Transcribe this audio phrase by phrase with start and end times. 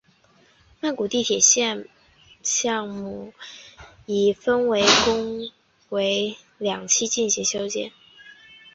[0.79, 1.87] 曼谷地铁紫线
[2.41, 3.33] 项目
[4.07, 4.65] 已分
[5.05, 5.51] 工
[5.89, 7.91] 为两期进行修建。